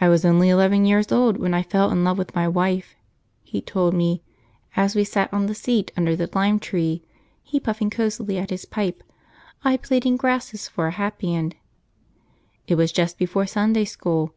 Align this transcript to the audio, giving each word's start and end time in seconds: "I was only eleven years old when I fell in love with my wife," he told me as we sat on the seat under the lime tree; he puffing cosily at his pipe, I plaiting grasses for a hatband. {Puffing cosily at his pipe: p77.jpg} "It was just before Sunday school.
"I 0.00 0.08
was 0.08 0.24
only 0.24 0.48
eleven 0.48 0.84
years 0.86 1.10
old 1.10 1.36
when 1.38 1.54
I 1.54 1.64
fell 1.64 1.90
in 1.90 2.04
love 2.04 2.16
with 2.18 2.36
my 2.36 2.46
wife," 2.46 2.94
he 3.42 3.60
told 3.60 3.94
me 3.94 4.22
as 4.76 4.94
we 4.94 5.02
sat 5.02 5.28
on 5.34 5.46
the 5.46 5.56
seat 5.56 5.90
under 5.96 6.14
the 6.14 6.30
lime 6.32 6.60
tree; 6.60 7.02
he 7.42 7.58
puffing 7.58 7.90
cosily 7.90 8.38
at 8.38 8.50
his 8.50 8.64
pipe, 8.64 9.02
I 9.64 9.76
plaiting 9.76 10.16
grasses 10.16 10.68
for 10.68 10.86
a 10.86 10.92
hatband. 10.92 11.56
{Puffing 11.56 11.58
cosily 11.58 11.92
at 11.94 11.98
his 11.98 11.98
pipe: 11.98 11.98
p77.jpg} 11.98 12.68
"It 12.68 12.74
was 12.76 12.92
just 12.92 13.18
before 13.18 13.46
Sunday 13.48 13.84
school. 13.84 14.34